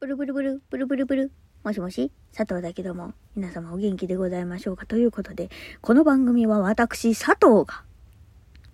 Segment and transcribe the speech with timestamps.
[0.00, 1.32] ブルブルブル、ブルブルブル。
[1.62, 5.48] もしもし、佐藤だけども、皆様お元気でございましょうかということで、
[5.80, 7.84] この番組は私、佐藤が、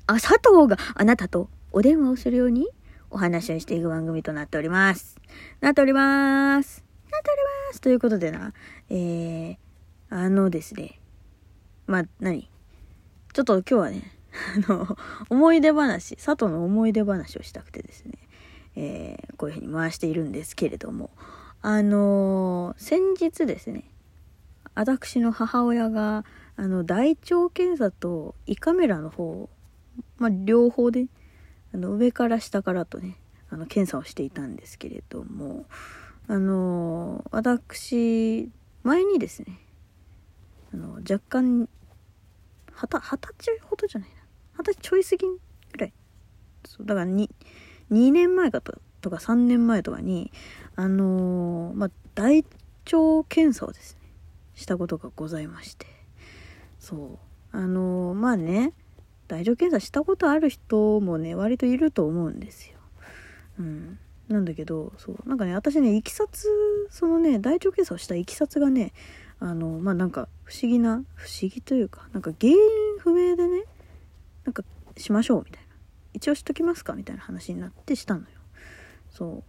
[0.06, 2.68] あ、佐藤があなたとお電話をするように
[3.10, 5.20] お話をしていく番組となっております。
[5.60, 6.82] なっております。
[7.12, 7.80] なっております。
[7.80, 8.52] ということでな、
[8.88, 9.56] えー、
[10.08, 11.00] あのですね、
[11.86, 12.50] まあ、何？
[13.32, 14.10] ちょっと今日はね、
[14.66, 14.96] あの、
[15.28, 18.14] 思い出話、佐藤の思い出話をしたくてですね、
[18.76, 21.10] えー、こういうふうに回しているんですけれども、
[21.62, 23.84] あのー先日ですね、
[24.74, 26.24] 私の母親が、
[26.56, 29.48] あの、大腸検査と胃カメラの方、
[30.18, 31.06] まあ、両方で、
[31.74, 33.16] あの、上から下からとね、
[33.50, 35.66] あの、検査をしていたんですけれども、
[36.28, 38.50] あのー私、
[38.82, 39.58] 前にですね、
[40.72, 41.68] あの、若干、
[42.72, 44.14] はた、二十歳ほどじゃないな。
[44.58, 45.26] 二十歳ちょい過ぎ
[45.72, 45.92] ぐらい。
[46.64, 47.28] そう、だからに、
[47.90, 50.30] 2年前かととか3年前とかに、
[50.76, 54.00] あのーまあ、大腸検査をですね、
[54.54, 55.86] したことがございまして。
[56.78, 57.18] そう。
[57.52, 58.72] あのーまあね、
[59.26, 62.78] 大腸検査したことある人もね、割といると思うんですよ。
[63.58, 63.98] うん。
[64.28, 65.28] なんだけど、そう。
[65.28, 66.48] なんかね、私ね、いきさつ、
[66.90, 68.92] そのね、大腸検査をしたいきさつがね、
[69.40, 72.58] あの、まあ、なんか、不思議な、不思議というか、なんか原因
[72.98, 73.64] 不明でね、
[74.44, 74.62] なんか、
[74.96, 75.69] しましょう、みたいな。
[76.12, 78.26] 一応しときますかみたいな話になってしたのよ。
[79.10, 79.44] そ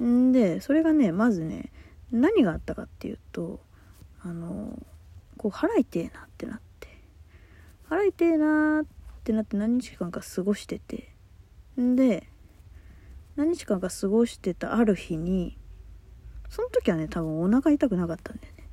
[0.00, 0.04] う。
[0.04, 1.70] んで、それがね、まずね、
[2.10, 3.60] 何があったかっていうと、
[4.22, 4.78] あの、
[5.36, 6.88] こう、腹痛えなってなって、
[7.88, 8.84] 腹痛えなっ
[9.24, 11.12] てなって何日間か過ごしてて、
[11.80, 12.28] んで、
[13.36, 15.56] 何日間か過ごしてたある日に、
[16.48, 18.68] その時はね、多分お腹痛くなかったんだよね。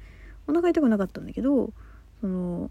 [0.47, 1.72] お腹痛くなかったんだけど、
[2.20, 2.70] その、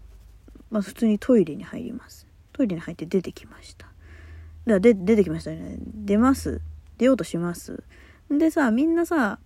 [0.69, 2.27] まあ普通にトイレに入ります。
[2.53, 3.88] トイレに入って出てきました。
[4.69, 5.77] だで出てきましたね。
[5.79, 6.61] 出ます。
[6.97, 7.83] 出ようとします。
[8.31, 9.39] でさ、みんなさ、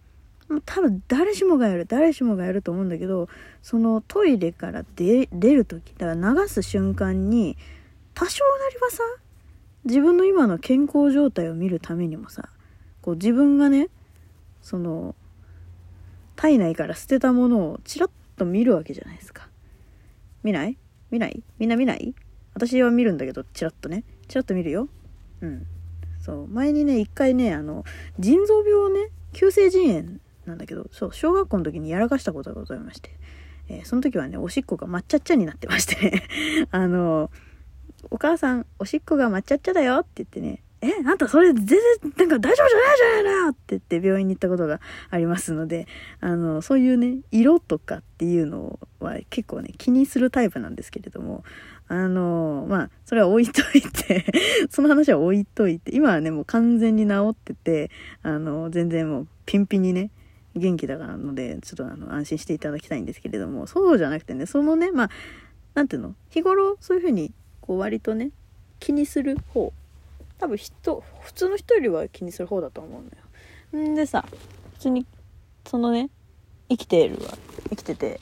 [0.65, 3.29] 多分誰しもがやる、誰しもがやると思うんだけど、
[3.61, 7.57] そのトイレから出出る時、だから流す瞬間に、
[8.13, 9.03] 多少なりはさ、
[9.85, 12.49] 自分の今の健康状態を見るためにもさ、
[13.01, 13.89] こう自分がね、
[14.61, 15.15] その、
[16.35, 19.47] 体内から捨てたものをチラッと見るわけじゃないですか。
[20.43, 20.77] 見ない？
[21.09, 21.43] 見ない？
[21.57, 22.13] みんな見ない？
[22.53, 24.03] 私は見るんだけど、チラッとね。
[24.27, 24.89] チラッと見るよ。
[25.43, 25.67] うん。
[26.19, 26.47] そう。
[26.47, 27.83] 前にね、一回ね、あの、
[28.17, 33.11] 腎臓病をね、急性腎炎なんだけど、そう、小学校の時にやらかしたことがございまして、
[33.69, 36.23] えーその時はね、おしっこが抹茶っちゃになってまして、
[36.71, 37.29] あの、
[38.09, 41.77] お母さん、おしっこが抹茶っちゃだよって言ってね、え、あんたそれ全然、
[42.17, 45.87] なんか大丈夫じゃないじゃないのって言って病院に行ったことがありますので、
[46.19, 51.45] あの、そういうね、色とかっていうのは結構ね、気にするタイプなんですけれども、
[51.87, 54.25] あの、まあ、それは置いといて、
[54.69, 57.89] その話は置いといて、今はね、もう完全に治ってて、
[58.21, 60.09] あの、全然もうピンピンにね、
[60.55, 65.09] 元気だからので、ちょっとあの、安心していただきたいんですけれども、そうじゃなくてね、そのね、まあ、
[65.75, 68.31] なんていうの日頃そういうふうに、こう割とね、
[68.79, 69.71] 気にする方。
[70.43, 73.91] 多分人、普通の人よりは気にする方だと思うのよ。
[73.91, 74.25] んでさ、
[74.73, 75.05] 普通に、
[75.65, 76.09] そのね、
[76.67, 77.37] 生きてるわ。
[77.69, 78.19] 生きてて、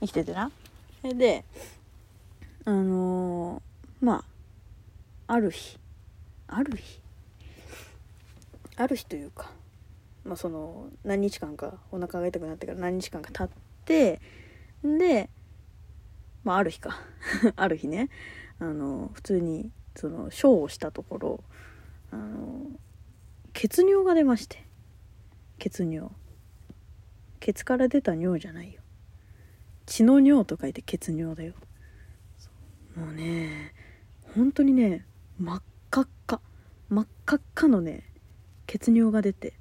[0.00, 0.50] 生きててな。
[1.00, 1.44] それで、
[2.66, 4.22] あのーま
[5.26, 5.78] あ、ある日、
[6.46, 7.00] ある日、
[8.76, 9.50] ある日というか、
[10.26, 13.48] まあその、何日間かお腹が痛くなってから何日間か経っ
[13.86, 14.20] て、
[14.84, 15.30] で、
[16.44, 16.98] まあある日か。
[17.56, 18.10] ある日ね、
[18.58, 21.44] あの、普通に、その、ショーをしたところ、
[22.10, 22.66] あの、
[23.52, 24.66] 血尿が出まして。
[25.58, 26.10] 血尿。
[27.40, 28.80] ケツから出た尿じゃないよ。
[29.86, 31.54] 血の尿と書いて血尿だよ。
[32.96, 33.72] もうね、
[34.34, 35.06] 本当にね、
[35.38, 36.40] 真っ赤っか。
[36.88, 38.04] 真っ赤っかのね、
[38.66, 39.54] 血尿が出て。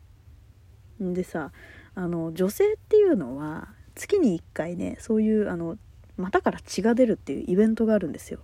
[1.01, 1.51] んでさ、
[1.95, 5.77] あの、女性っていうのは、月に1回ね、そういう、あの、
[6.17, 8.39] 股から血が出るっていうイベントがあるんですよ。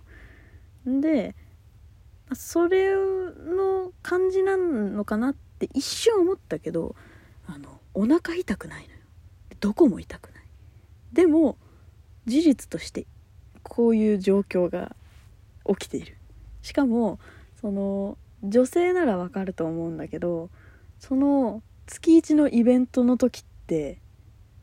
[0.86, 1.34] で、
[2.34, 6.94] それの感じなのかなって一瞬思ったけど、
[7.46, 8.98] あの、お腹痛くないのよ。
[9.60, 10.42] どこも痛くない。
[11.12, 11.56] でも、
[12.26, 13.06] 事実として
[13.62, 14.94] こういう状況が
[15.66, 16.16] 起きている
[16.62, 17.18] しかも
[17.60, 20.50] その女性ならわかると思うんだけど
[20.98, 23.98] その月一のイベントの時って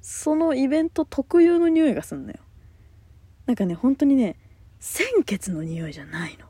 [0.02, 2.38] そのイベント特有の匂いがすんのよ
[3.46, 4.38] なんかね本当にね
[4.80, 6.46] 鮮血の匂いじゃないの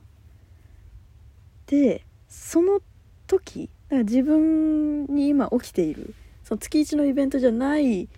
[1.69, 2.81] でその
[3.27, 8.09] 時だから自分に今起きているその月一のイベントじゃない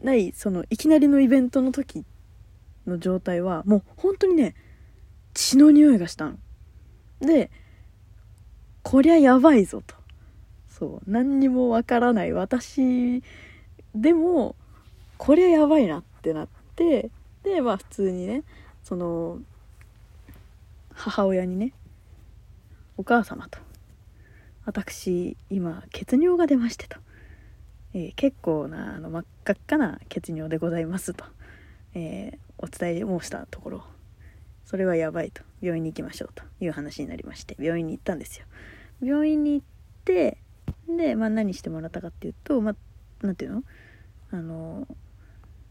[0.00, 2.04] ないそのいきなりのイベントの時
[2.86, 4.54] の状態はもう本当にね
[5.34, 6.36] 血の匂いがしたの。
[7.20, 7.50] で
[8.84, 9.96] こりゃやばいぞと。
[10.68, 12.32] そう何にもわからない。
[12.32, 13.22] 私
[13.94, 14.54] でも
[15.18, 17.10] これやばいなってなって
[17.42, 18.44] でまあ普通にね
[18.84, 19.40] その
[20.92, 21.72] 母親にね
[22.96, 23.58] お母様と。
[24.66, 26.98] 私今血尿が出ましてと、
[27.92, 31.24] えー、結構なあの真っ赤っかな血尿でございますと、
[31.94, 33.84] えー、お伝え申したところ。
[34.64, 35.42] それはやばいと。
[35.60, 37.56] 病院に行きましょうという話になりまして。
[37.58, 38.46] 病院に行ったんですよ。
[39.02, 39.66] 病院に行っ
[40.04, 40.38] て
[40.88, 42.74] で、まあ、何してもらったかっていうとま
[43.20, 43.64] 何ていうの？
[44.30, 44.88] あの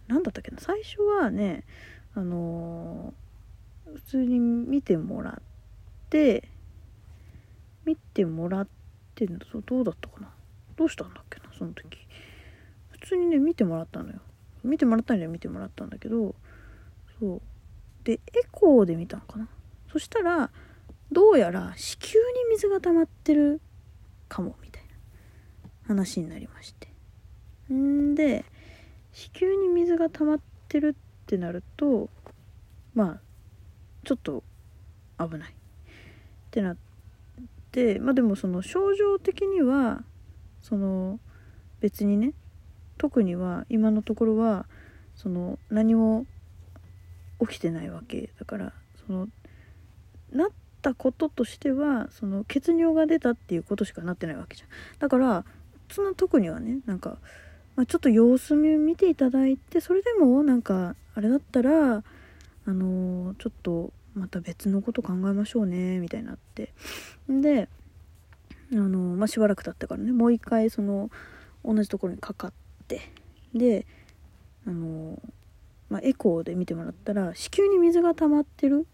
[0.08, 0.60] 何だったっけな？
[0.60, 1.64] 最初はね
[2.14, 3.14] あの
[3.94, 5.42] 普通に見てもらっ
[6.10, 6.50] て
[7.86, 8.68] 見てもらっ
[9.16, 10.30] てんだどうだったかな？
[10.76, 11.46] どうしたんだっけな？
[11.58, 11.98] その時。
[12.92, 14.20] 普通にね見てもらったのよ。
[14.64, 16.36] 見てもらったには見てもらったんだけど
[17.20, 17.42] そう。
[18.04, 18.20] でエ
[18.52, 19.48] コーで見たのかな？
[19.92, 20.50] そしたら
[21.12, 23.62] どうやら子宮に水が溜まってる
[24.30, 24.90] かもみたいな
[25.88, 26.88] 話になりまして。
[27.74, 28.46] んで
[29.12, 32.10] 子宮に水が溜まってるってなると
[32.96, 33.20] まあ
[34.06, 34.44] ちょっと
[35.20, 35.52] 危ない。
[35.52, 35.56] っ
[36.52, 36.82] てなって
[38.00, 40.04] まあでもその症状的には
[40.62, 41.20] その
[41.80, 42.34] 別にね
[42.98, 44.66] 特には今のところは
[45.16, 46.26] その何も
[47.40, 48.30] 起きてないわけ。
[48.40, 48.74] だから
[49.06, 49.28] その
[50.32, 50.50] なっ
[50.82, 54.70] たこととしてはその血尿が出たっていうことしかなってないわけじゃん。
[55.00, 55.46] だから
[55.92, 57.18] そんな特にはねなんか、
[57.76, 62.04] まあ、ちょっと様子見ていただいてそれでもなんかあれだったら
[62.66, 66.74] あのー、ちょっとまた別のこと考えましょうねみたいになって。
[67.28, 67.70] で
[68.72, 71.10] あの、まあ、しばらく経ってからねもう一回その
[71.64, 72.54] 同じところにかかっ
[72.88, 73.12] て
[73.54, 73.86] で
[74.66, 75.22] あの
[75.90, 78.88] まあ、エコーで見てもらったら子宮に水が溜まってる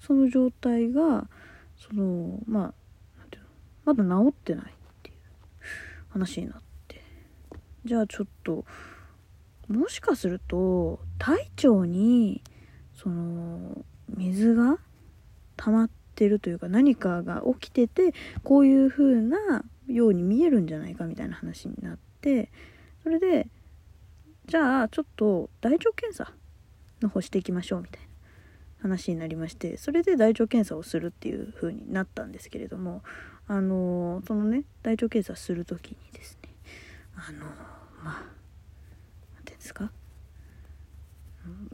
[0.00, 1.28] その状態が
[1.76, 2.62] そのまあ
[3.18, 3.42] なんていう
[4.04, 4.68] のまだ治ってないっ
[5.02, 5.16] ていう
[6.08, 6.66] 話になって。
[7.84, 8.64] じゃあちょっと
[9.68, 12.42] もしかすると体調に
[12.94, 14.78] その水が
[15.56, 22.50] 溜まってるというか何かが起きててこういう風なように見えるんじゃないかみたいな話になって
[23.02, 23.48] それで
[24.46, 26.32] じゃあちょっと大腸検査
[27.02, 28.06] の方していきましょうみたいな
[28.82, 33.02] 話になりましてそれで大腸検査をするっていう風になったんですけれども
[33.48, 36.50] あのそのね大腸検査する時にですね
[37.16, 37.46] あの
[38.02, 38.22] まあ
[39.34, 39.90] 何て言うんですか？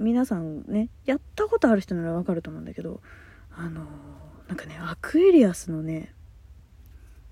[0.02, 3.00] 皆さんねやったことある人ならわかると思うんだけど
[3.56, 3.86] あの
[4.48, 6.12] なんかねアクエリアスのね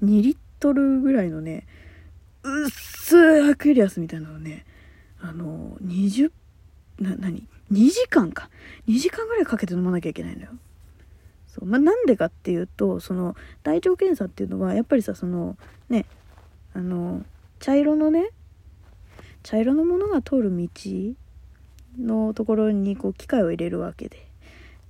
[0.03, 1.67] 2リットルぐらいのね
[2.43, 4.65] うっすいアクエリアスみたいなのね
[5.21, 6.31] あの20
[7.01, 8.51] な何？2時間か。
[8.89, 10.49] 2時間ぐらいかけて飲まなきゃいけないのよ。
[11.47, 11.67] そう。
[11.67, 15.57] まあ、なんでかっていうとその大腸検査っていうのはやっぱりさその
[15.89, 16.07] ね
[16.75, 17.25] あの
[17.59, 18.31] 茶色のね
[19.43, 20.69] 茶色のものが通る道
[21.99, 24.27] のところにこう機械を入れるわけで。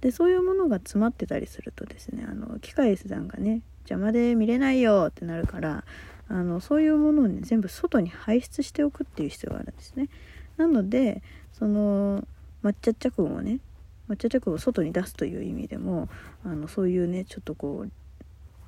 [0.01, 5.85] でそういうものが詰まってたりするとですねあの機械さんがね邪魔で見れないよってなるから
[6.29, 10.09] あのそういうものをね全部外に排出しておくっていう必要があるんですね。
[10.57, 12.27] なのでその
[12.63, 13.61] 抹茶茶粉をね
[14.09, 16.09] 抹茶茶粉を外に出すという意味でも
[16.45, 17.91] あのそういうねちょっとこう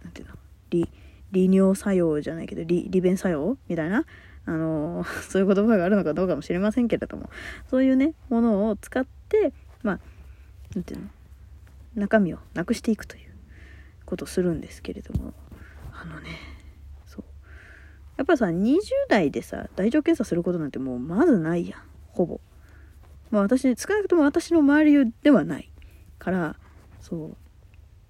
[0.02, 0.34] 何ていうの
[0.70, 0.88] 利
[1.30, 4.04] 利尿作用じゃないけど利利便作用みたいな
[4.44, 7.30] あの そういう言葉があるのかどうかもしれませんけれども
[7.68, 9.52] そういうねものを使って
[9.82, 10.00] まあ
[10.74, 11.08] 何ていうの
[11.94, 13.30] 中身をなくしていくという
[14.04, 15.34] ことをするんですけれども
[15.92, 16.30] あのね
[17.06, 17.24] そう
[18.16, 18.78] やっぱさ20
[19.08, 21.80] 代でさ大腸検査することなんてもうまずないやん
[22.12, 22.40] ほぼ。
[23.30, 25.70] まあ私、少なくとも私の周りではない
[26.18, 26.56] から、
[27.00, 27.36] そう。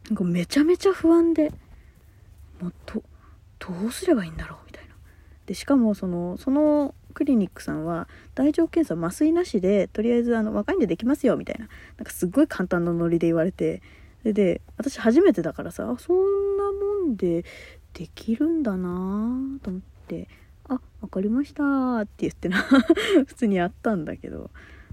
[0.08, 1.50] なんかめちゃめちゃ不安で、
[2.60, 3.02] もうど、
[3.60, 4.71] どうすればいいんだろうみ。
[5.46, 11.68] で、しかもその、そのクリニックさんは大腸検査麻酔なしで、とりあえずあの、若いんでできますよみたいな。
[11.98, 13.82] なんかすっごい簡単なノリで言われて、
[14.24, 17.44] で、で私初めてだからさ、そんなもんで
[17.94, 20.28] できるんだなと思って、
[20.68, 22.58] あ、わかりましたって言ってな。
[23.26, 24.50] 普通にやったんだけど、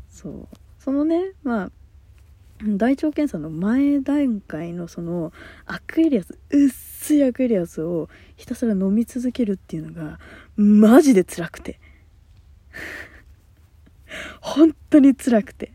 [0.10, 0.48] そう。
[0.80, 1.72] そのねまあ
[2.62, 5.32] 大腸検査の前段階のその
[5.66, 10.20] アクエリアス薄いアクエリアスをひたすら飲み続けるっていうのが
[10.58, 11.80] マジで辛くて。
[14.42, 15.72] 本当に辛くて。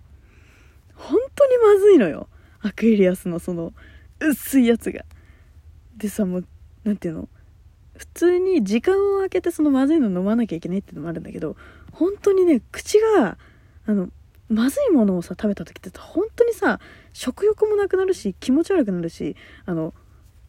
[0.95, 2.29] 本当にまずいのよ。
[2.61, 3.73] アクエリアスのその
[4.21, 5.05] 薄いやつが。
[5.97, 6.47] でさもう
[6.85, 7.29] 何ていうの？
[7.97, 11.57] 普通に時間を空けてそのまずいの飲まなきゃいけないっていうのもあるんだけど
[11.93, 13.39] 本当にね口が
[13.87, 14.09] あの
[14.49, 16.81] まずいものをさ食べた時って本当にさ
[17.13, 19.37] 食欲もなくなるし気持ち悪くなるし
[19.67, 19.95] あの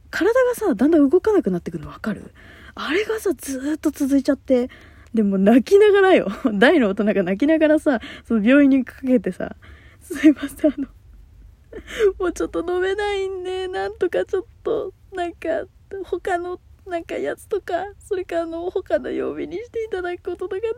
[0.09, 2.33] 体がさだんだん動かなくなってくるの分かる？
[2.75, 4.69] あれがさ、ずっと続いちゃって、
[5.13, 6.27] でも泣きながらよ。
[6.53, 9.55] 大の大人が泣きながらさ、その病院にかけてさ、
[10.01, 10.87] すいません、あの、
[12.19, 15.63] もうちょっと飲めないんで、なんとかちょっと、なんか、
[16.03, 20.77] 他の、なんかやつとか、それかあの、他の曜日にしていただくこととかできません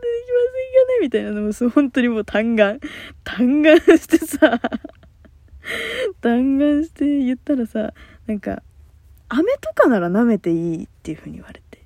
[0.92, 0.98] ね？
[1.02, 2.80] みたいなのも、そう本当にもう嘆願、
[3.24, 4.60] 嘆願してさ、
[6.20, 7.92] 弾丸して言ったらさ
[8.26, 8.62] なんか
[9.28, 11.78] 飴とかなら舐めていいっていう風に言われて。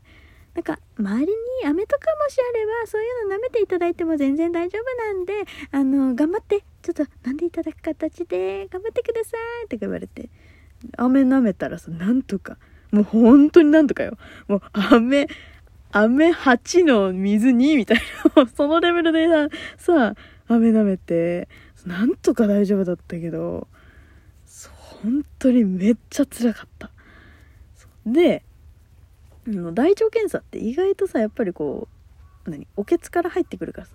[0.55, 5.33] なんか周りに飴とかもしあればそういうの舐めていただいても全然大丈夫なんで
[5.71, 9.31] あの頑張ってちょっと飲んでいただく形で頑張ってくださ
[9.65, 10.29] いとか言われて。
[10.99, 12.59] 飴舐めたらさなんとか
[12.93, 14.17] もう本当になんとかよ。
[14.49, 15.27] もう飴
[15.91, 17.99] 飴8の水2みたい
[18.37, 18.47] な。
[18.55, 19.27] そのレベルで
[19.79, 20.15] さ
[20.47, 21.49] 飴舐めて
[21.87, 23.67] なんとか大丈夫だったけど
[25.03, 26.91] 本当にめっちゃ辛かった。
[28.07, 28.45] で
[29.47, 31.89] 大腸検査って意外とさやっぱりこ
[32.47, 33.95] う何おけつから入ってくるからさ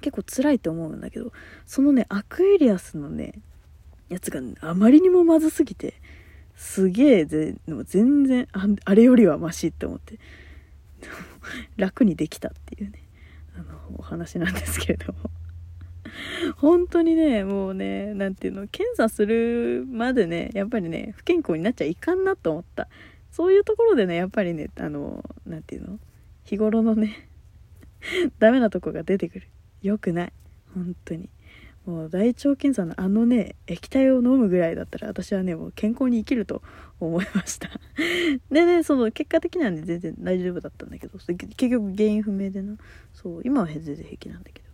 [0.00, 1.32] 結構辛いと思うんだけど
[1.66, 3.40] そのねアクエリアスのね
[4.08, 5.94] やつが、あまりにもまずすぎて
[6.56, 8.48] すげえぜでも全然
[8.84, 10.18] あれよりはマシって思って。
[11.76, 13.02] 楽にできたっていうね。
[13.54, 15.30] あのお話なんですけれども。
[16.56, 22.88] 本当にねもうね何ていうの検査するまでねやっぱりね不健康になっちゃいかんなと思った。
[23.30, 25.98] そういうところでねやっぱりねあの何ていうの
[26.44, 27.28] 日頃のね
[28.38, 29.48] ダメなとこが出てくる。
[29.82, 30.32] 良くない。
[30.74, 31.28] 本当に。
[31.86, 36.60] もう大腸検査のあのね液体を飲むぐらいだったら私はねもう健康に生きると
[36.98, 37.70] 思いました。
[38.50, 42.76] でねその結果的にはね全然大丈夫だったんだけど結局原因不明でな。
[43.14, 44.66] そう今は全然平気なんだけど。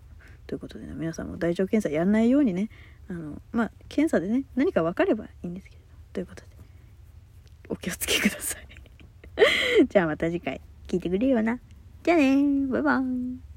[0.47, 2.71] ということでね皆さんも大腸検査やんないようにね
[3.09, 5.83] あのまあ検査でね何か分かればいいんですけど
[6.14, 6.49] ということで
[7.69, 8.66] お気をつけください。
[9.88, 11.59] じゃあまた次回聞いてくれよな。
[12.02, 13.51] じゃあねバイバイ。